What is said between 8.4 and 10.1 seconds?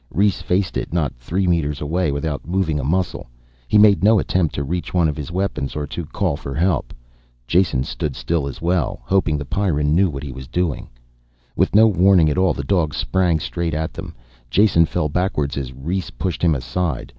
as well, hoping the Pyrran knew